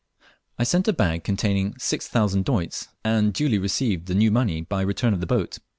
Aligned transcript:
I 0.57 0.63
sent 0.63 0.87
a 0.87 0.93
bag 0.93 1.23
containing 1.23 1.75
6,000 1.77 2.43
doits, 2.43 2.87
and 3.05 3.31
duly 3.35 3.59
received 3.59 4.07
the 4.07 4.15
new 4.15 4.31
money 4.31 4.61
by 4.61 4.81
return 4.81 5.13
of 5.13 5.19
the 5.19 5.27
boat. 5.27 5.59